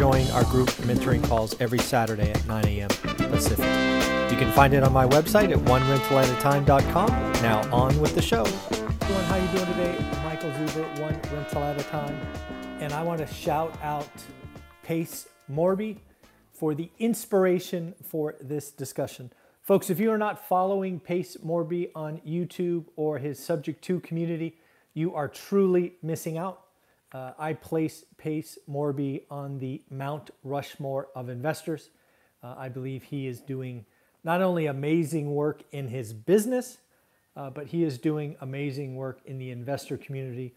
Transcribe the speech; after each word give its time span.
join 0.00 0.26
our 0.28 0.44
group 0.44 0.70
mentoring 0.88 1.22
calls 1.22 1.54
every 1.60 1.78
Saturday 1.78 2.30
at 2.30 2.46
9 2.46 2.64
a.m. 2.64 2.88
Pacific. 2.88 3.66
You 4.32 4.38
can 4.38 4.50
find 4.52 4.72
it 4.72 4.82
on 4.82 4.94
my 4.94 5.06
website 5.06 5.52
at 5.52 5.58
onerentalatatime.com. 5.58 7.08
Now 7.42 7.70
on 7.70 8.00
with 8.00 8.14
the 8.14 8.22
show. 8.22 8.46
How 8.46 9.36
you 9.36 9.46
doing 9.48 9.66
today? 9.66 10.02
Michael 10.24 10.52
Zuber, 10.52 11.00
One 11.00 11.20
Rental 11.30 11.62
at 11.64 11.78
a 11.78 11.84
Time. 11.84 12.18
And 12.80 12.94
I 12.94 13.02
want 13.02 13.18
to 13.18 13.26
shout 13.26 13.78
out 13.82 14.08
Pace 14.82 15.28
Morby 15.52 15.98
for 16.54 16.74
the 16.74 16.90
inspiration 16.98 17.94
for 18.02 18.36
this 18.40 18.70
discussion. 18.70 19.30
Folks, 19.60 19.90
if 19.90 20.00
you 20.00 20.10
are 20.10 20.16
not 20.16 20.48
following 20.48 20.98
Pace 20.98 21.36
Morby 21.44 21.90
on 21.94 22.22
YouTube 22.26 22.86
or 22.96 23.18
his 23.18 23.38
Subject 23.38 23.84
to 23.84 24.00
community, 24.00 24.56
you 24.94 25.14
are 25.14 25.28
truly 25.28 25.96
missing 26.02 26.38
out. 26.38 26.62
Uh, 27.12 27.32
I 27.38 27.54
place 27.54 28.04
Pace 28.18 28.56
Morby 28.68 29.22
on 29.30 29.58
the 29.58 29.82
Mount 29.90 30.30
Rushmore 30.44 31.08
of 31.14 31.28
investors. 31.28 31.90
Uh, 32.42 32.54
I 32.56 32.68
believe 32.68 33.02
he 33.02 33.26
is 33.26 33.40
doing 33.40 33.84
not 34.22 34.42
only 34.42 34.66
amazing 34.66 35.34
work 35.34 35.62
in 35.72 35.88
his 35.88 36.12
business, 36.12 36.78
uh, 37.36 37.50
but 37.50 37.68
he 37.68 37.82
is 37.82 37.98
doing 37.98 38.36
amazing 38.40 38.94
work 38.94 39.20
in 39.24 39.38
the 39.38 39.50
investor 39.50 39.96
community, 39.96 40.54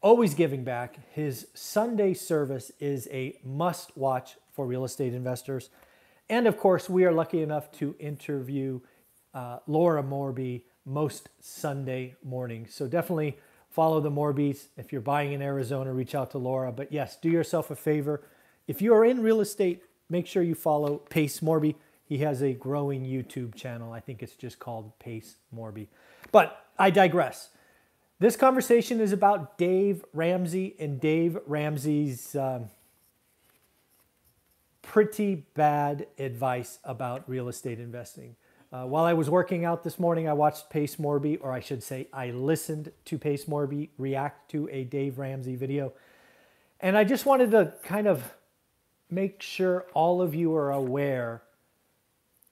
always 0.00 0.34
giving 0.34 0.62
back. 0.62 0.98
His 1.12 1.48
Sunday 1.54 2.14
service 2.14 2.70
is 2.78 3.08
a 3.10 3.38
must 3.42 3.96
watch 3.96 4.36
for 4.52 4.64
real 4.64 4.84
estate 4.84 5.12
investors. 5.12 5.70
And 6.28 6.46
of 6.46 6.56
course, 6.56 6.88
we 6.88 7.04
are 7.04 7.12
lucky 7.12 7.42
enough 7.42 7.72
to 7.72 7.96
interview 7.98 8.80
uh, 9.34 9.58
Laura 9.66 10.02
Morby 10.02 10.62
most 10.84 11.30
Sunday 11.40 12.14
mornings. 12.22 12.74
So 12.74 12.86
definitely 12.86 13.38
follow 13.76 14.00
the 14.00 14.10
Morbys. 14.10 14.68
If 14.78 14.90
you're 14.90 15.02
buying 15.02 15.34
in 15.34 15.42
Arizona, 15.42 15.92
reach 15.92 16.14
out 16.14 16.30
to 16.30 16.38
Laura. 16.38 16.72
But 16.72 16.90
yes, 16.90 17.18
do 17.20 17.28
yourself 17.28 17.70
a 17.70 17.76
favor. 17.76 18.22
If 18.66 18.80
you 18.80 18.94
are 18.94 19.04
in 19.04 19.20
real 19.22 19.42
estate, 19.42 19.82
make 20.08 20.26
sure 20.26 20.42
you 20.42 20.54
follow 20.54 20.96
Pace 20.96 21.40
Morby. 21.40 21.74
He 22.06 22.18
has 22.18 22.42
a 22.42 22.54
growing 22.54 23.04
YouTube 23.04 23.54
channel. 23.54 23.92
I 23.92 24.00
think 24.00 24.22
it's 24.22 24.34
just 24.34 24.58
called 24.58 24.98
Pace 24.98 25.36
Morby. 25.54 25.88
But 26.32 26.64
I 26.78 26.88
digress. 26.88 27.50
This 28.18 28.34
conversation 28.34 28.98
is 28.98 29.12
about 29.12 29.58
Dave 29.58 30.02
Ramsey 30.14 30.74
and 30.78 30.98
Dave 30.98 31.36
Ramsey's 31.46 32.34
um, 32.34 32.70
pretty 34.80 35.44
bad 35.52 36.06
advice 36.18 36.78
about 36.82 37.28
real 37.28 37.46
estate 37.46 37.78
investing. 37.78 38.36
Uh, 38.72 38.84
while 38.84 39.04
I 39.04 39.12
was 39.12 39.30
working 39.30 39.64
out 39.64 39.84
this 39.84 39.98
morning, 39.98 40.28
I 40.28 40.32
watched 40.32 40.70
Pace 40.70 40.96
Morby, 40.96 41.38
or 41.40 41.52
I 41.52 41.60
should 41.60 41.82
say, 41.82 42.08
I 42.12 42.30
listened 42.30 42.90
to 43.04 43.18
Pace 43.18 43.44
Morby 43.44 43.90
react 43.96 44.50
to 44.50 44.68
a 44.72 44.82
Dave 44.84 45.18
Ramsey 45.18 45.54
video. 45.54 45.92
And 46.80 46.98
I 46.98 47.04
just 47.04 47.26
wanted 47.26 47.52
to 47.52 47.74
kind 47.84 48.08
of 48.08 48.34
make 49.08 49.40
sure 49.40 49.86
all 49.94 50.20
of 50.20 50.34
you 50.34 50.54
are 50.54 50.72
aware 50.72 51.42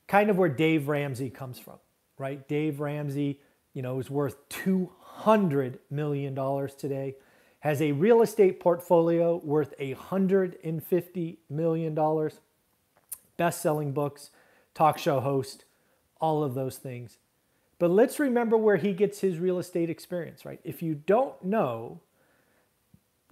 kind 0.06 0.30
of 0.30 0.38
where 0.38 0.48
Dave 0.48 0.86
Ramsey 0.86 1.30
comes 1.30 1.58
from, 1.58 1.78
right? 2.18 2.46
Dave 2.46 2.78
Ramsey, 2.78 3.40
you 3.72 3.82
know, 3.82 3.98
is 3.98 4.08
worth 4.08 4.48
$200 4.50 5.78
million 5.90 6.34
today, 6.78 7.16
has 7.60 7.82
a 7.82 7.92
real 7.92 8.22
estate 8.22 8.60
portfolio 8.60 9.40
worth 9.42 9.76
$150 9.78 11.36
million, 11.50 12.30
best 13.36 13.62
selling 13.62 13.92
books, 13.92 14.30
talk 14.74 14.98
show 14.98 15.20
host, 15.20 15.64
all 16.24 16.42
of 16.42 16.54
those 16.54 16.78
things. 16.78 17.18
But 17.78 17.90
let's 17.90 18.18
remember 18.18 18.56
where 18.56 18.78
he 18.78 18.94
gets 18.94 19.20
his 19.20 19.38
real 19.38 19.58
estate 19.58 19.90
experience, 19.90 20.46
right? 20.46 20.58
If 20.64 20.82
you 20.82 20.94
don't 20.94 21.44
know, 21.44 22.00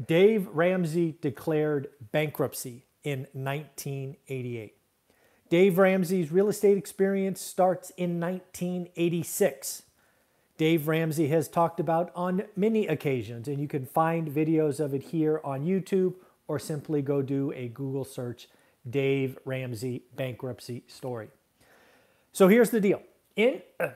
Dave 0.07 0.47
Ramsey 0.49 1.17
declared 1.23 1.89
bankruptcy 2.13 2.85
in 3.03 3.21
1988. 3.33 4.75
Dave 5.49 5.79
Ramsey's 5.79 6.31
real 6.31 6.51
estate 6.51 6.77
experience 6.77 7.41
starts 7.41 7.91
in 7.97 8.21
1986. 8.21 9.85
Dave 10.59 10.87
Ramsey 10.87 11.29
has 11.29 11.49
talked 11.49 11.81
about 11.81 12.13
on 12.15 12.43
many 12.55 12.87
occasions, 12.87 13.49
and 13.49 13.59
you 13.59 13.69
can 13.69 13.87
find 13.87 14.29
videos 14.29 14.81
of 14.81 14.93
it 14.93 15.05
here 15.05 15.41
on 15.43 15.65
YouTube 15.65 16.15
or 16.47 16.59
simply 16.59 17.01
go 17.01 17.23
do 17.23 17.53
a 17.53 17.69
Google 17.69 18.05
search 18.05 18.49
Dave 18.89 19.39
Ramsey 19.47 20.03
bankruptcy 20.15 20.85
story. 20.89 21.31
So 22.33 22.49
here's 22.49 22.71
the 22.71 22.81
deal. 22.81 23.03
In 23.37 23.63
uh, 23.79 23.89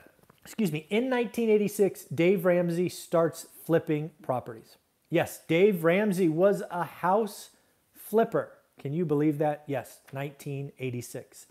excuse 0.43 0.71
me, 0.71 0.85
in 0.89 1.09
1986, 1.09 2.05
Dave 2.05 2.45
Ramsey 2.45 2.87
starts 2.87 3.47
flipping 3.65 4.11
properties. 4.21 4.77
Yes, 5.09 5.41
Dave 5.47 5.83
Ramsey 5.83 6.29
was 6.29 6.63
a 6.71 6.83
house 6.83 7.49
flipper. 7.93 8.51
Can 8.79 8.93
you 8.93 9.05
believe 9.05 9.39
that? 9.39 9.63
Yes, 9.67 9.99
1986. 10.11 11.47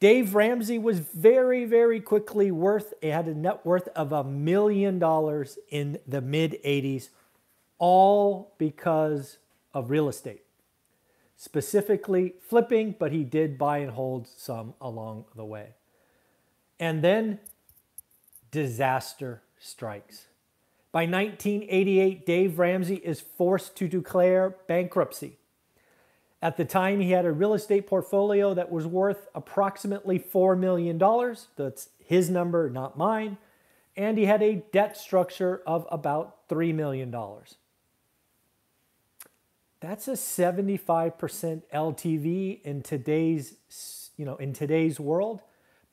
Dave 0.00 0.34
Ramsey 0.34 0.78
was 0.78 0.98
very, 0.98 1.64
very 1.64 2.00
quickly 2.00 2.50
worth, 2.50 2.92
it 3.00 3.12
had 3.12 3.26
a 3.26 3.34
net 3.34 3.64
worth 3.64 3.88
of 3.88 4.12
a 4.12 4.24
million 4.24 4.98
dollars 4.98 5.58
in 5.70 5.98
the 6.06 6.20
mid 6.20 6.58
80s, 6.64 7.10
all 7.78 8.54
because 8.58 9.38
of 9.72 9.90
real 9.90 10.08
estate. 10.08 10.42
Specifically 11.36 12.34
flipping, 12.40 12.94
but 12.98 13.12
he 13.12 13.24
did 13.24 13.58
buy 13.58 13.78
and 13.78 13.92
hold 13.92 14.26
some 14.26 14.74
along 14.80 15.26
the 15.36 15.44
way. 15.44 15.74
And 16.84 17.00
then 17.00 17.38
disaster 18.50 19.40
strikes. 19.58 20.26
By 20.92 21.06
1988, 21.06 22.26
Dave 22.26 22.58
Ramsey 22.58 22.96
is 22.96 23.22
forced 23.22 23.74
to 23.76 23.88
declare 23.88 24.56
bankruptcy. 24.68 25.38
At 26.42 26.58
the 26.58 26.66
time, 26.66 27.00
he 27.00 27.12
had 27.12 27.24
a 27.24 27.32
real 27.32 27.54
estate 27.54 27.86
portfolio 27.86 28.52
that 28.52 28.70
was 28.70 28.86
worth 28.86 29.28
approximately 29.34 30.18
$4 30.18 30.58
million. 30.58 30.98
That's 31.56 31.88
his 32.04 32.28
number, 32.28 32.68
not 32.68 32.98
mine. 32.98 33.38
And 33.96 34.18
he 34.18 34.26
had 34.26 34.42
a 34.42 34.62
debt 34.70 34.94
structure 34.98 35.62
of 35.66 35.86
about 35.90 36.50
$3 36.50 36.74
million. 36.74 37.10
That's 39.80 40.06
a 40.06 40.12
75% 40.12 41.62
LTV 41.72 42.60
in 42.62 42.82
today's, 42.82 44.10
you 44.18 44.26
know, 44.26 44.36
in 44.36 44.52
today's 44.52 45.00
world. 45.00 45.40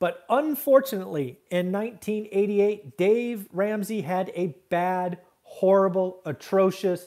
But 0.01 0.25
unfortunately, 0.29 1.37
in 1.51 1.71
1988, 1.71 2.97
Dave 2.97 3.47
Ramsey 3.53 4.01
had 4.01 4.31
a 4.33 4.55
bad, 4.69 5.19
horrible, 5.43 6.21
atrocious 6.25 7.05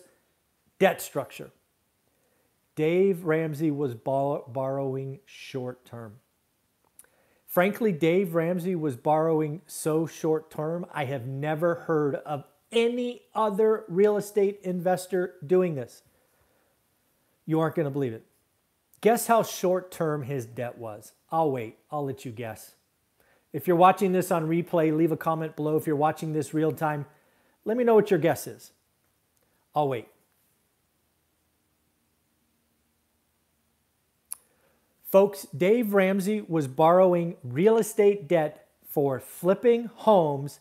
debt 0.78 1.02
structure. 1.02 1.50
Dave 2.76 3.24
Ramsey 3.24 3.72
was 3.72 3.96
borrowing 3.96 5.18
short 5.24 5.84
term. 5.84 6.20
Frankly, 7.48 7.90
Dave 7.90 8.36
Ramsey 8.36 8.76
was 8.76 8.94
borrowing 8.94 9.62
so 9.66 10.06
short 10.06 10.48
term, 10.52 10.86
I 10.94 11.06
have 11.06 11.26
never 11.26 11.74
heard 11.74 12.14
of 12.14 12.44
any 12.70 13.22
other 13.34 13.86
real 13.88 14.16
estate 14.16 14.60
investor 14.62 15.34
doing 15.44 15.74
this. 15.74 16.04
You 17.44 17.58
aren't 17.58 17.74
going 17.74 17.86
to 17.86 17.90
believe 17.90 18.12
it. 18.12 18.24
Guess 19.00 19.26
how 19.26 19.42
short 19.42 19.90
term 19.90 20.22
his 20.22 20.46
debt 20.46 20.78
was? 20.78 21.12
I'll 21.32 21.50
wait. 21.50 21.78
I'll 21.90 22.04
let 22.04 22.24
you 22.24 22.30
guess. 22.30 22.76
If 23.54 23.68
you're 23.68 23.76
watching 23.76 24.10
this 24.10 24.32
on 24.32 24.48
replay, 24.48 24.94
leave 24.94 25.12
a 25.12 25.16
comment 25.16 25.54
below. 25.54 25.76
If 25.76 25.86
you're 25.86 25.94
watching 25.94 26.32
this 26.32 26.52
real 26.52 26.72
time, 26.72 27.06
let 27.64 27.76
me 27.76 27.84
know 27.84 27.94
what 27.94 28.10
your 28.10 28.18
guess 28.18 28.48
is. 28.48 28.72
I'll 29.76 29.88
wait. 29.88 30.08
Folks, 35.04 35.46
Dave 35.56 35.94
Ramsey 35.94 36.44
was 36.48 36.66
borrowing 36.66 37.36
real 37.44 37.78
estate 37.78 38.26
debt 38.26 38.66
for 38.90 39.20
flipping 39.20 39.84
homes 39.84 40.58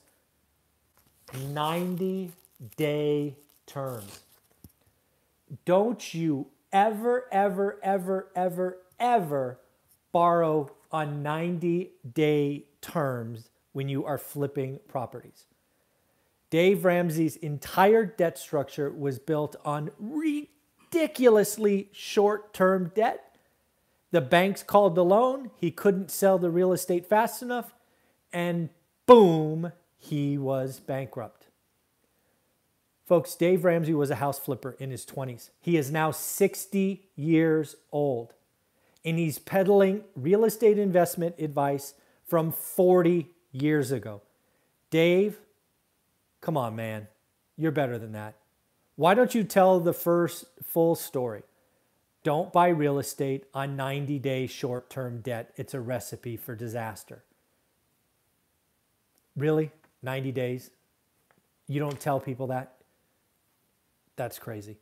90 1.47 2.31
day 2.77 3.35
terms. 3.65 4.19
Don't 5.65 6.13
you 6.13 6.45
ever, 6.71 7.25
ever, 7.31 7.79
ever, 7.81 8.27
ever, 8.35 8.77
ever 8.99 9.59
borrow 10.11 10.69
on 10.91 11.23
90 11.23 11.89
day 12.13 12.65
terms 12.83 13.49
when 13.71 13.89
you 13.89 14.05
are 14.05 14.19
flipping 14.19 14.79
properties. 14.87 15.45
Dave 16.51 16.85
Ramsey's 16.85 17.35
entire 17.37 18.05
debt 18.05 18.37
structure 18.37 18.91
was 18.91 19.17
built 19.17 19.55
on 19.65 19.89
ridiculously 19.97 21.89
short 21.91 22.53
term 22.53 22.91
debt 22.93 23.33
the 24.13 24.21
banks 24.21 24.61
called 24.61 24.93
the 24.93 25.03
loan. 25.03 25.49
He 25.55 25.71
couldn't 25.71 26.11
sell 26.11 26.37
the 26.37 26.51
real 26.51 26.71
estate 26.71 27.07
fast 27.07 27.41
enough. 27.41 27.73
And 28.31 28.69
boom, 29.07 29.71
he 29.97 30.37
was 30.37 30.79
bankrupt. 30.79 31.47
Folks, 33.07 33.33
Dave 33.33 33.65
Ramsey 33.65 33.95
was 33.95 34.11
a 34.11 34.15
house 34.15 34.37
flipper 34.37 34.77
in 34.79 34.91
his 34.91 35.03
20s. 35.03 35.49
He 35.59 35.77
is 35.77 35.91
now 35.91 36.11
60 36.11 37.09
years 37.15 37.75
old, 37.91 38.33
and 39.03 39.17
he's 39.17 39.39
peddling 39.39 40.03
real 40.15 40.45
estate 40.45 40.77
investment 40.77 41.35
advice 41.39 41.95
from 42.33 42.51
40 42.51 43.27
years 43.51 43.91
ago. 43.91 44.19
Dave, 44.89 45.37
come 46.41 46.57
on, 46.57 46.75
man. 46.75 47.07
You're 47.57 47.71
better 47.71 47.99
than 47.99 48.13
that. 48.13 48.33
Why 48.95 49.13
don't 49.13 49.35
you 49.35 49.43
tell 49.43 49.79
the 49.79 49.93
first 49.93 50.45
full 50.63 50.95
story? 50.95 51.43
Don't 52.23 52.51
buy 52.51 52.69
real 52.69 52.97
estate 52.97 53.45
on 53.53 53.75
90 53.75 54.17
day 54.17 54.47
short 54.47 54.89
term 54.89 55.21
debt. 55.21 55.53
It's 55.57 55.75
a 55.75 55.79
recipe 55.79 56.35
for 56.35 56.55
disaster. 56.55 57.23
Really? 59.37 59.69
90 60.01 60.31
days? 60.31 60.71
You 61.67 61.79
don't 61.79 61.99
tell 61.99 62.19
people 62.19 62.47
that? 62.47 62.77
That's 64.15 64.39
crazy. 64.39 64.77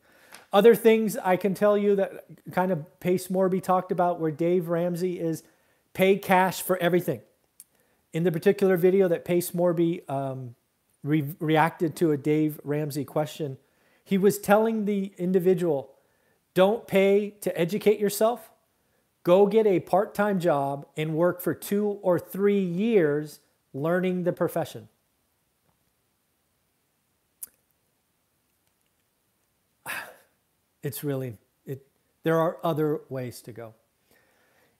Other 0.54 0.74
things 0.74 1.18
I 1.18 1.36
can 1.36 1.54
tell 1.54 1.78
you 1.78 1.98
that 1.98 2.24
kind 2.54 2.72
of 2.72 3.02
Pace 3.02 3.28
Morby 3.28 3.62
talked 3.62 3.92
about 3.92 4.22
where 4.22 4.32
Dave 4.32 4.70
Ramsey 4.70 5.20
is 5.20 5.44
pay 5.94 6.16
cash 6.16 6.62
for 6.62 6.78
everything. 6.78 7.20
In 8.14 8.24
the 8.24 8.32
particular 8.32 8.76
video 8.76 9.08
that 9.08 9.24
Pace 9.24 9.52
Morby 9.52 10.10
um, 10.10 10.56
re- 11.04 11.34
reacted 11.40 11.96
to 11.98 12.12
a 12.12 12.18
Dave 12.18 12.60
Ramsey 12.64 13.06
question, 13.06 13.58
he 14.04 14.18
was 14.18 14.38
telling 14.38 14.86
the 14.86 15.14
individual, 15.18 15.94
don't 16.54 16.88
pay 16.88 17.30
to 17.42 17.58
educate 17.58 18.00
yourself. 18.00 18.52
Go 19.24 19.46
get 19.46 19.66
a 19.66 19.80
part 19.80 20.14
time 20.14 20.40
job 20.40 20.86
and 20.98 21.16
work 21.16 21.42
for 21.42 21.54
two 21.54 22.00
or 22.02 22.20
three 22.20 22.60
years 22.60 23.40
learning 23.74 24.24
the 24.24 24.34
profession. 24.34 24.90
It's 30.84 31.04
really, 31.04 31.38
it, 31.64 31.86
there 32.24 32.40
are 32.40 32.58
other 32.64 33.02
ways 33.08 33.44
to 33.44 33.52
go. 33.52 33.76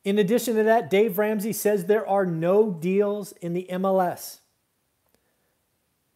In 0.04 0.18
addition 0.18 0.56
to 0.56 0.64
that, 0.64 0.90
Dave 0.90 1.18
Ramsey 1.18 1.54
says 1.54 1.86
there 1.86 2.08
are 2.08 2.26
no 2.26 2.72
deals 2.72 3.34
in 3.34 3.54
the 3.54 3.68
MLS. 3.72 4.40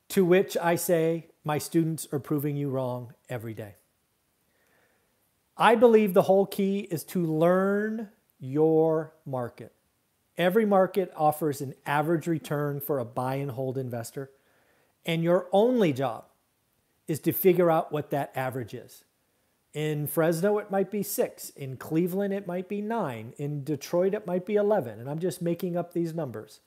To 0.10 0.26
which 0.26 0.58
I 0.62 0.76
say, 0.76 1.28
my 1.44 1.58
students 1.58 2.08
are 2.12 2.20
proving 2.20 2.58
you 2.58 2.70
wrong 2.70 3.14
every 3.30 3.54
day. 3.54 3.76
I 5.58 5.76
believe 5.76 6.14
the 6.14 6.24
whole 6.24 6.46
key 6.46 6.80
is 6.80 7.04
to 7.06 7.24
learn 7.24 8.10
your 8.40 9.14
market. 9.26 9.74
Every 10.38 10.66
market 10.66 11.14
offers 11.16 11.62
an 11.62 11.76
average 11.86 12.28
return 12.28 12.82
for 12.82 13.00
a 13.00 13.06
buy 13.06 13.36
and 13.36 13.52
hold 13.52 13.78
investor, 13.78 14.32
and 15.06 15.24
your 15.24 15.48
only 15.54 15.94
job 15.94 16.26
is 17.08 17.22
to 17.22 17.32
figure 17.32 17.72
out 17.72 17.92
what 17.92 18.10
that 18.10 18.32
average 18.36 18.74
is. 18.74 19.05
In 19.76 20.08
Fresno, 20.08 20.58
it 20.58 20.72
might 20.72 20.90
be 20.90 21.04
six. 21.04 21.50
In 21.50 21.76
Cleveland, 21.76 22.34
it 22.34 22.48
might 22.48 22.70
be 22.70 22.80
nine. 22.80 23.34
In 23.38 23.66
Detroit, 23.66 24.14
it 24.14 24.26
might 24.26 24.46
be 24.46 24.56
11. 24.56 25.02
And 25.02 25.10
I'm 25.10 25.20
just 25.20 25.42
making 25.42 25.76
up 25.76 25.92
these 25.92 26.14
numbers. 26.14 26.62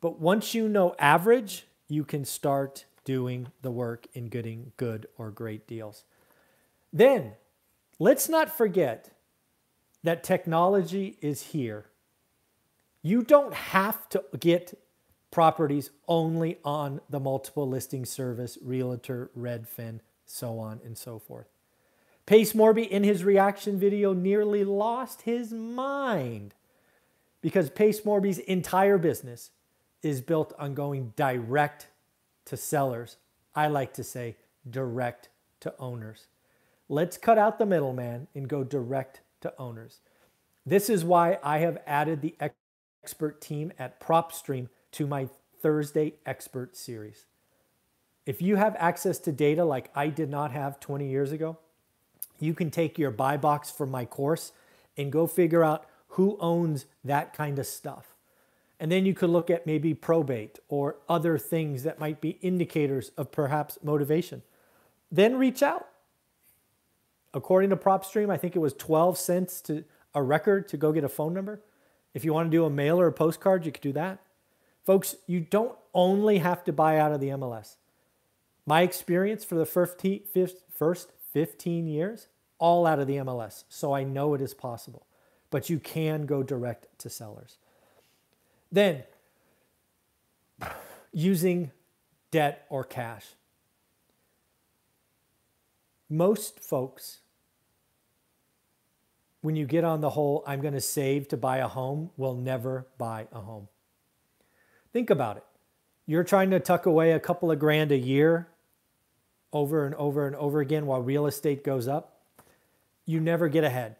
But 0.00 0.20
once 0.20 0.54
you 0.54 0.68
know 0.68 0.94
average, 1.00 1.66
you 1.88 2.04
can 2.04 2.24
start 2.24 2.84
doing 3.04 3.48
the 3.62 3.72
work 3.72 4.06
in 4.14 4.28
getting 4.28 4.70
good 4.76 5.08
or 5.18 5.32
great 5.32 5.66
deals. 5.66 6.04
Then, 6.92 7.32
let's 7.98 8.28
not 8.28 8.56
forget 8.56 9.10
that 10.04 10.22
technology 10.22 11.18
is 11.20 11.42
here. 11.42 11.86
You 13.02 13.24
don't 13.24 13.54
have 13.54 14.08
to 14.10 14.22
get 14.38 14.78
properties 15.32 15.90
only 16.06 16.58
on 16.64 17.00
the 17.10 17.18
multiple 17.18 17.68
listing 17.68 18.04
service, 18.04 18.58
Realtor, 18.62 19.28
Redfin, 19.36 19.98
so 20.24 20.60
on 20.60 20.80
and 20.84 20.96
so 20.96 21.18
forth. 21.18 21.48
Pace 22.28 22.52
Morby, 22.52 22.86
in 22.86 23.04
his 23.04 23.24
reaction 23.24 23.78
video, 23.78 24.12
nearly 24.12 24.62
lost 24.62 25.22
his 25.22 25.50
mind 25.50 26.54
because 27.40 27.70
Pace 27.70 28.02
Morby's 28.02 28.38
entire 28.40 28.98
business 28.98 29.48
is 30.02 30.20
built 30.20 30.52
on 30.58 30.74
going 30.74 31.14
direct 31.16 31.86
to 32.44 32.54
sellers. 32.54 33.16
I 33.54 33.68
like 33.68 33.94
to 33.94 34.04
say 34.04 34.36
direct 34.68 35.30
to 35.60 35.72
owners. 35.78 36.26
Let's 36.90 37.16
cut 37.16 37.38
out 37.38 37.58
the 37.58 37.64
middleman 37.64 38.26
and 38.34 38.46
go 38.46 38.62
direct 38.62 39.22
to 39.40 39.54
owners. 39.58 40.00
This 40.66 40.90
is 40.90 41.06
why 41.06 41.38
I 41.42 41.60
have 41.60 41.78
added 41.86 42.20
the 42.20 42.36
expert 43.02 43.40
team 43.40 43.72
at 43.78 44.02
PropStream 44.02 44.68
to 44.92 45.06
my 45.06 45.30
Thursday 45.62 46.16
expert 46.26 46.76
series. 46.76 47.24
If 48.26 48.42
you 48.42 48.56
have 48.56 48.76
access 48.78 49.18
to 49.20 49.32
data 49.32 49.64
like 49.64 49.90
I 49.94 50.08
did 50.08 50.28
not 50.28 50.52
have 50.52 50.78
20 50.78 51.08
years 51.08 51.32
ago, 51.32 51.56
you 52.40 52.54
can 52.54 52.70
take 52.70 52.98
your 52.98 53.10
buy 53.10 53.36
box 53.36 53.70
from 53.70 53.90
my 53.90 54.04
course 54.04 54.52
and 54.96 55.12
go 55.12 55.26
figure 55.26 55.64
out 55.64 55.86
who 56.12 56.36
owns 56.40 56.86
that 57.04 57.32
kind 57.32 57.58
of 57.58 57.66
stuff. 57.66 58.14
And 58.80 58.92
then 58.92 59.04
you 59.04 59.14
could 59.14 59.30
look 59.30 59.50
at 59.50 59.66
maybe 59.66 59.92
probate 59.94 60.58
or 60.68 60.96
other 61.08 61.36
things 61.36 61.82
that 61.82 61.98
might 61.98 62.20
be 62.20 62.38
indicators 62.42 63.10
of 63.16 63.32
perhaps 63.32 63.78
motivation. 63.82 64.42
Then 65.10 65.36
reach 65.36 65.62
out. 65.62 65.88
According 67.34 67.70
to 67.70 67.76
PropStream, 67.76 68.30
I 68.30 68.36
think 68.36 68.56
it 68.56 68.60
was 68.60 68.72
12 68.74 69.18
cents 69.18 69.60
to 69.62 69.84
a 70.14 70.22
record 70.22 70.68
to 70.68 70.76
go 70.76 70.92
get 70.92 71.04
a 71.04 71.08
phone 71.08 71.34
number. 71.34 71.60
If 72.14 72.24
you 72.24 72.32
want 72.32 72.50
to 72.50 72.56
do 72.56 72.64
a 72.64 72.70
mail 72.70 73.00
or 73.00 73.06
a 73.06 73.12
postcard, 73.12 73.66
you 73.66 73.72
could 73.72 73.82
do 73.82 73.92
that. 73.92 74.18
Folks, 74.86 75.16
you 75.26 75.40
don't 75.40 75.76
only 75.92 76.38
have 76.38 76.64
to 76.64 76.72
buy 76.72 76.98
out 76.98 77.12
of 77.12 77.20
the 77.20 77.28
MLS. 77.28 77.76
My 78.64 78.82
experience 78.82 79.44
for 79.44 79.56
the 79.56 79.66
first 79.66 79.98
15 81.32 81.86
years, 81.86 82.28
all 82.58 82.86
out 82.86 82.98
of 82.98 83.06
the 83.06 83.16
MLS. 83.16 83.64
So 83.68 83.94
I 83.94 84.04
know 84.04 84.34
it 84.34 84.40
is 84.40 84.54
possible. 84.54 85.06
But 85.50 85.70
you 85.70 85.78
can 85.78 86.26
go 86.26 86.42
direct 86.42 86.86
to 86.98 87.10
sellers. 87.10 87.58
Then, 88.70 89.04
using 91.12 91.70
debt 92.30 92.66
or 92.68 92.84
cash. 92.84 93.26
Most 96.10 96.60
folks, 96.60 97.20
when 99.40 99.56
you 99.56 99.66
get 99.66 99.84
on 99.84 100.00
the 100.00 100.10
whole, 100.10 100.42
I'm 100.46 100.60
going 100.60 100.74
to 100.74 100.80
save 100.80 101.28
to 101.28 101.36
buy 101.36 101.58
a 101.58 101.68
home, 101.68 102.10
will 102.16 102.34
never 102.34 102.86
buy 102.96 103.28
a 103.32 103.40
home. 103.40 103.68
Think 104.92 105.10
about 105.10 105.36
it. 105.36 105.44
You're 106.06 106.24
trying 106.24 106.50
to 106.50 106.60
tuck 106.60 106.86
away 106.86 107.12
a 107.12 107.20
couple 107.20 107.50
of 107.50 107.58
grand 107.58 107.92
a 107.92 107.98
year 107.98 108.48
over 109.52 109.86
and 109.86 109.94
over 109.94 110.26
and 110.26 110.36
over 110.36 110.60
again 110.60 110.86
while 110.86 111.02
real 111.02 111.26
estate 111.26 111.64
goes 111.64 111.88
up, 111.88 112.20
you 113.06 113.20
never 113.20 113.48
get 113.48 113.64
ahead. 113.64 113.96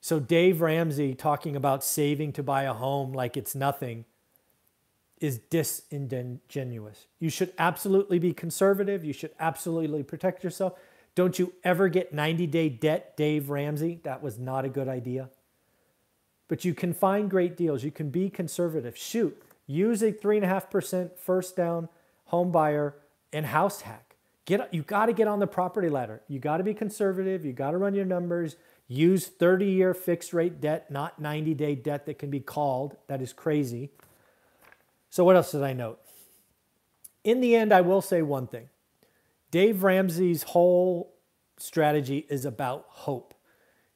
So, 0.00 0.20
Dave 0.20 0.60
Ramsey 0.60 1.14
talking 1.14 1.56
about 1.56 1.82
saving 1.82 2.32
to 2.34 2.42
buy 2.42 2.62
a 2.62 2.72
home 2.72 3.12
like 3.12 3.36
it's 3.36 3.54
nothing 3.54 4.04
is 5.20 5.38
disingenuous. 5.38 7.06
You 7.18 7.30
should 7.30 7.52
absolutely 7.58 8.18
be 8.18 8.32
conservative. 8.32 9.04
You 9.04 9.12
should 9.12 9.32
absolutely 9.40 10.02
protect 10.02 10.44
yourself. 10.44 10.74
Don't 11.14 11.38
you 11.38 11.54
ever 11.64 11.88
get 11.88 12.12
90 12.12 12.46
day 12.46 12.68
debt, 12.68 13.16
Dave 13.16 13.48
Ramsey. 13.48 14.00
That 14.04 14.22
was 14.22 14.38
not 14.38 14.64
a 14.64 14.68
good 14.68 14.88
idea. 14.88 15.30
But 16.48 16.64
you 16.64 16.74
can 16.74 16.92
find 16.92 17.30
great 17.30 17.56
deals. 17.56 17.82
You 17.82 17.90
can 17.90 18.10
be 18.10 18.30
conservative. 18.30 18.96
Shoot, 18.96 19.42
use 19.66 20.02
a 20.02 20.12
3.5% 20.12 21.16
first 21.18 21.56
down 21.56 21.88
home 22.26 22.52
buyer 22.52 22.94
and 23.32 23.46
house 23.46 23.80
hack. 23.80 24.05
Get 24.46 24.72
you 24.72 24.82
got 24.82 25.06
to 25.06 25.12
get 25.12 25.28
on 25.28 25.40
the 25.40 25.46
property 25.46 25.88
ladder. 25.88 26.22
You 26.28 26.38
got 26.38 26.58
to 26.58 26.64
be 26.64 26.72
conservative. 26.72 27.44
You 27.44 27.52
got 27.52 27.72
to 27.72 27.78
run 27.78 27.94
your 27.94 28.04
numbers. 28.04 28.56
Use 28.88 29.26
30 29.26 29.66
year 29.66 29.92
fixed 29.92 30.32
rate 30.32 30.60
debt, 30.60 30.90
not 30.90 31.20
90 31.20 31.52
day 31.54 31.74
debt 31.74 32.06
that 32.06 32.18
can 32.18 32.30
be 32.30 32.40
called. 32.40 32.96
That 33.08 33.20
is 33.20 33.32
crazy. 33.32 33.90
So, 35.10 35.24
what 35.24 35.36
else 35.36 35.52
did 35.52 35.62
I 35.62 35.72
note? 35.72 36.00
In 37.24 37.40
the 37.40 37.56
end, 37.56 37.72
I 37.72 37.80
will 37.80 38.00
say 38.00 38.22
one 38.22 38.46
thing 38.46 38.68
Dave 39.50 39.82
Ramsey's 39.82 40.44
whole 40.44 41.12
strategy 41.58 42.24
is 42.28 42.44
about 42.44 42.84
hope. 42.88 43.34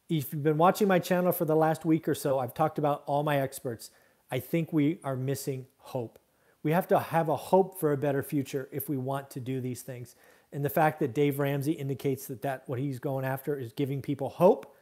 If 0.08 0.32
you've 0.32 0.42
been 0.42 0.58
watching 0.58 0.88
my 0.88 0.98
channel 0.98 1.30
for 1.30 1.44
the 1.44 1.54
last 1.54 1.84
week 1.84 2.08
or 2.08 2.14
so, 2.16 2.40
I've 2.40 2.54
talked 2.54 2.78
about 2.78 3.04
all 3.06 3.22
my 3.22 3.38
experts. 3.38 3.90
I 4.32 4.40
think 4.40 4.72
we 4.72 4.98
are 5.04 5.14
missing 5.14 5.66
hope. 5.78 6.18
We 6.62 6.72
have 6.72 6.88
to 6.88 6.98
have 6.98 7.28
a 7.28 7.36
hope 7.36 7.78
for 7.78 7.92
a 7.92 7.96
better 7.96 8.22
future 8.22 8.68
if 8.72 8.88
we 8.88 8.96
want 8.96 9.30
to 9.30 9.40
do 9.40 9.60
these 9.60 9.82
things. 9.82 10.16
And 10.52 10.64
the 10.64 10.70
fact 10.70 10.98
that 11.00 11.14
Dave 11.14 11.38
Ramsey 11.38 11.72
indicates 11.72 12.26
that, 12.26 12.42
that 12.42 12.64
what 12.66 12.78
he's 12.78 12.98
going 12.98 13.24
after 13.24 13.56
is 13.56 13.72
giving 13.72 14.02
people 14.02 14.28
hope, 14.28 14.74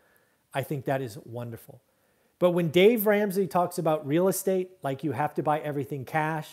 I 0.54 0.62
think 0.62 0.86
that 0.86 1.02
is 1.02 1.18
wonderful. 1.24 1.82
But 2.38 2.50
when 2.50 2.70
Dave 2.70 3.06
Ramsey 3.06 3.46
talks 3.46 3.78
about 3.78 4.06
real 4.06 4.28
estate, 4.28 4.70
like 4.82 5.04
you 5.04 5.12
have 5.12 5.34
to 5.34 5.42
buy 5.42 5.58
everything 5.60 6.04
cash, 6.04 6.48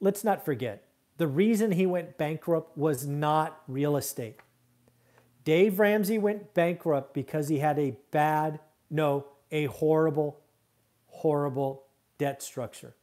let's 0.00 0.24
not 0.24 0.44
forget 0.44 0.84
the 1.16 1.28
reason 1.28 1.72
he 1.72 1.86
went 1.86 2.18
bankrupt 2.18 2.76
was 2.76 3.06
not 3.06 3.62
real 3.68 3.96
estate. 3.96 4.40
Dave 5.44 5.78
Ramsey 5.78 6.18
went 6.18 6.54
bankrupt 6.54 7.14
because 7.14 7.48
he 7.48 7.58
had 7.58 7.78
a 7.78 7.96
bad, 8.10 8.58
no, 8.90 9.26
a 9.52 9.66
horrible, 9.66 10.40
horrible 11.06 11.84
debt 12.18 12.42
structure. 12.42 12.94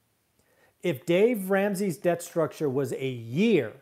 If 0.81 1.05
Dave 1.05 1.49
Ramsey's 1.49 1.97
debt 1.97 2.21
structure 2.23 2.69
was 2.69 2.91
a 2.93 3.07
year, 3.07 3.73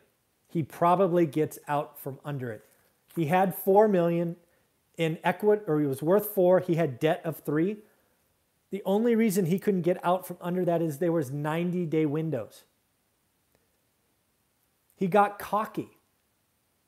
he 0.50 0.64
probably 0.64 1.26
gets 1.26 1.60
out 1.68 2.00
from 2.00 2.20
under 2.26 2.52
it. 2.52 2.66
He 3.16 3.26
had 3.26 3.56
4 3.56 3.88
million 3.88 4.36
in 4.98 5.18
equity 5.24 5.64
or 5.68 5.80
he 5.80 5.86
was 5.86 6.02
worth 6.02 6.28
4, 6.28 6.60
he 6.60 6.76
had 6.76 7.00
debt 7.00 7.22
of 7.24 7.38
3. 7.38 7.78
The 8.72 8.82
only 8.86 9.16
reason 9.16 9.46
he 9.46 9.60
couldn't 9.60 9.82
get 9.82 10.04
out 10.04 10.28
from 10.28 10.38
under 10.42 10.66
that 10.66 10.82
is 10.82 10.98
there 10.98 11.12
was 11.12 11.32
90-day 11.32 12.06
windows. 12.06 12.64
He 14.96 15.08
got 15.08 15.40
cocky. 15.40 15.98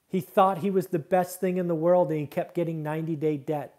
He 0.07 0.19
thought 0.19 0.57
he 0.57 0.69
was 0.69 0.87
the 0.87 0.99
best 0.99 1.39
thing 1.39 1.57
in 1.57 1.67
the 1.67 1.75
world 1.75 2.11
and 2.11 2.19
he 2.19 2.27
kept 2.27 2.53
getting 2.53 2.83
90-day 2.83 3.37
debt. 3.37 3.75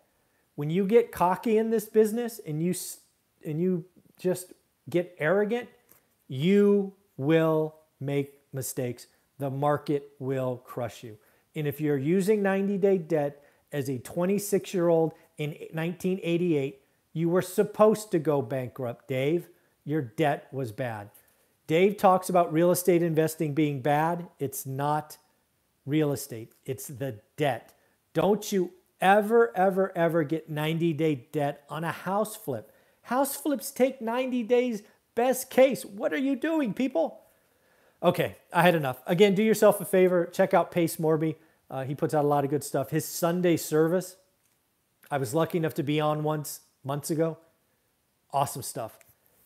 When 0.55 0.71
you 0.71 0.87
get 0.87 1.13
cocky 1.13 1.59
in 1.59 1.71
this 1.71 1.85
business 1.85 2.41
and 2.47 2.63
you 2.63 2.75
and 3.45 3.61
you 3.61 3.85
just 4.19 4.53
get 4.89 5.15
arrogant, 5.19 5.69
you 6.29 6.95
will 7.17 7.75
make 8.01 8.39
mistakes. 8.53 9.07
The 9.43 9.51
market 9.51 10.11
will 10.21 10.59
crush 10.59 11.03
you. 11.03 11.19
And 11.57 11.67
if 11.67 11.81
you're 11.81 11.99
using 11.99 12.45
90-day 12.45 12.99
debt 12.99 13.43
as 13.73 13.89
a 13.89 13.99
26-year-old 13.99 15.15
in 15.37 15.51
1988, 15.73 16.81
you 17.13 17.29
were 17.29 17.43
supposed 17.43 18.13
to 18.13 18.21
go 18.21 18.41
bankrupt, 18.41 19.09
Dave. 19.09 19.49
Your 19.85 20.01
debt 20.01 20.47
was 20.53 20.71
bad. 20.71 21.11
Dave 21.67 21.97
talks 21.97 22.29
about 22.29 22.53
real 22.53 22.71
estate 22.71 23.03
investing 23.03 23.53
being 23.53 23.81
bad. 23.81 24.29
It's 24.39 24.65
not 24.65 25.19
real 25.87 26.13
estate, 26.13 26.53
it's 26.65 26.87
the 26.87 27.19
debt. 27.37 27.75
Don't 28.15 28.53
you 28.53 28.71
ever, 29.01 29.51
ever, 29.57 29.91
ever 29.99 30.23
get 30.23 30.51
90 30.51 30.93
day 30.93 31.27
debt 31.33 31.65
on 31.69 31.83
a 31.83 31.91
house 31.91 32.37
flip. 32.37 32.71
House 33.03 33.35
flips 33.35 33.73
take 33.73 34.01
90 34.01 34.45
days, 34.45 34.85
best 35.17 35.51
case. 35.51 35.85
What 35.85 36.13
are 36.13 36.17
you 36.17 36.37
doing, 36.37 36.73
people? 36.73 37.22
Okay, 38.03 38.37
I 38.53 38.63
had 38.63 38.75
enough. 38.75 39.01
Again, 39.07 39.35
do 39.35 39.43
yourself 39.43 39.81
a 39.81 39.85
favor. 39.85 40.27
Check 40.27 40.55
out 40.55 40.71
Pace 40.71 40.97
Morby. 40.97 41.37
Uh, 41.71 41.85
he 41.85 41.95
puts 41.95 42.15
out 42.15 42.25
a 42.25 42.29
lot 42.29 42.45
of 42.45 42.51
good 42.51 42.65
stuff. 42.65 42.91
His 42.91 43.05
Sunday 43.05 43.57
service, 43.57 44.17
I 45.11 45.19
was 45.19 45.35
lucky 45.35 45.59
enough 45.59 45.75
to 45.75 45.83
be 45.83 46.01
on 46.01 46.23
once 46.23 46.61
months 46.85 47.11
ago. 47.11 47.39
Awesome 48.33 48.63
stuff. 48.63 48.99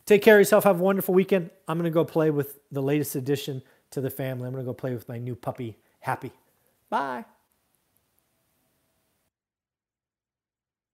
Take 0.06 0.22
care 0.22 0.36
of 0.36 0.40
yourself. 0.40 0.64
Have 0.64 0.80
a 0.80 0.82
wonderful 0.82 1.14
weekend. 1.14 1.50
I'm 1.68 1.76
going 1.76 1.90
to 1.90 1.94
go 1.94 2.04
play 2.04 2.30
with 2.30 2.58
the 2.70 2.82
latest 2.82 3.14
addition 3.14 3.62
to 3.90 4.00
the 4.00 4.10
family. 4.10 4.46
I'm 4.46 4.52
going 4.52 4.64
to 4.64 4.68
go 4.68 4.74
play 4.74 4.94
with 4.94 5.08
my 5.08 5.18
new 5.18 5.34
puppy, 5.34 5.76
Happy. 6.00 6.30
Bye. 6.88 7.24